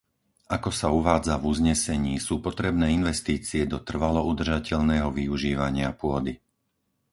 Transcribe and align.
Ako 0.55 0.69
sa 0.79 0.87
uvádza 0.99 1.33
v 1.37 1.45
uznesení, 1.53 2.13
sú 2.27 2.35
potrebné 2.47 2.87
investície 2.99 3.61
do 3.73 3.77
trvalo 3.89 4.21
udržateľného 4.33 5.09
využívania 5.19 5.89
pôdy. 6.01 6.33